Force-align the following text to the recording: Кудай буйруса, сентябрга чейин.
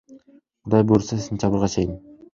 Кудай 0.67 0.83
буйруса, 0.91 1.19
сентябрга 1.27 1.73
чейин. 1.77 1.97